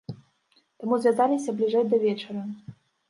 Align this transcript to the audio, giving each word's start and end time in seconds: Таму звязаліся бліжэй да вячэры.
Таму 0.79 0.97
звязаліся 1.03 1.55
бліжэй 1.59 1.85
да 1.93 2.01
вячэры. 2.05 2.41